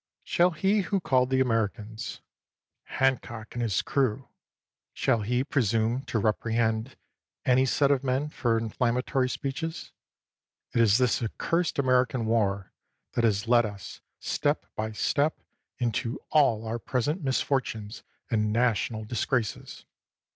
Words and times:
Shall 0.23 0.49
he 0.49 0.81
who 0.81 0.99
called 0.99 1.29
the 1.29 1.41
Americans 1.41 2.21
30 2.21 2.21
FOX 2.89 2.97
"Hancock 3.01 3.47
and 3.53 3.61
his 3.61 3.83
crew,"— 3.83 4.29
shall 4.93 5.21
he 5.21 5.43
presume 5.43 6.01
to 6.05 6.17
reprehend 6.17 6.95
any 7.45 7.67
set 7.67 7.91
of 7.91 8.03
men 8.03 8.29
for 8.29 8.57
inflammatory 8.57 9.29
speeches? 9.29 9.91
It 10.73 10.81
is 10.81 10.97
this 10.97 11.21
accursed 11.21 11.77
American 11.77 12.25
war 12.25 12.73
that 13.13 13.23
has 13.23 13.47
led 13.47 13.63
us, 13.67 14.01
st^p 14.19 14.57
by 14.75 14.91
step, 14.91 15.37
into 15.77 16.19
all 16.31 16.65
our 16.65 16.79
present 16.79 17.21
mis 17.23 17.39
fortunes 17.43 18.01
and 18.31 18.51
national 18.51 19.05
disgraces. 19.05 19.85